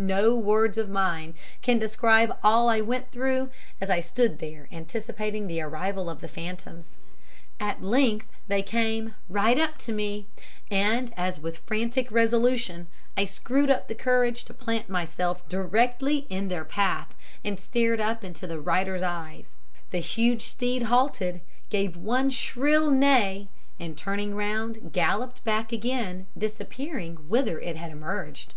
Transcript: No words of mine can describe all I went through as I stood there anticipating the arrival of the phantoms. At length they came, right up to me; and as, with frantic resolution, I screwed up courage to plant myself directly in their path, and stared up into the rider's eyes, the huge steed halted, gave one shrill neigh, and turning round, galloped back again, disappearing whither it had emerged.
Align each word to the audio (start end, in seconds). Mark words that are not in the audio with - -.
No 0.00 0.34
words 0.34 0.78
of 0.78 0.88
mine 0.90 1.32
can 1.62 1.78
describe 1.78 2.36
all 2.42 2.68
I 2.68 2.80
went 2.80 3.12
through 3.12 3.50
as 3.80 3.88
I 3.88 4.00
stood 4.00 4.40
there 4.40 4.66
anticipating 4.72 5.46
the 5.46 5.60
arrival 5.62 6.10
of 6.10 6.20
the 6.20 6.26
phantoms. 6.26 6.98
At 7.60 7.80
length 7.80 8.26
they 8.48 8.64
came, 8.64 9.14
right 9.28 9.56
up 9.60 9.78
to 9.86 9.92
me; 9.92 10.26
and 10.72 11.12
as, 11.16 11.38
with 11.38 11.58
frantic 11.58 12.10
resolution, 12.10 12.88
I 13.16 13.26
screwed 13.26 13.70
up 13.70 13.88
courage 13.96 14.42
to 14.46 14.54
plant 14.54 14.88
myself 14.88 15.48
directly 15.48 16.26
in 16.28 16.48
their 16.48 16.64
path, 16.64 17.14
and 17.44 17.56
stared 17.56 18.00
up 18.00 18.24
into 18.24 18.48
the 18.48 18.58
rider's 18.58 19.04
eyes, 19.04 19.50
the 19.92 20.00
huge 20.00 20.42
steed 20.42 20.82
halted, 20.82 21.42
gave 21.68 21.96
one 21.96 22.28
shrill 22.30 22.90
neigh, 22.90 23.46
and 23.78 23.96
turning 23.96 24.34
round, 24.34 24.92
galloped 24.92 25.44
back 25.44 25.70
again, 25.72 26.26
disappearing 26.36 27.14
whither 27.28 27.60
it 27.60 27.76
had 27.76 27.92
emerged. 27.92 28.54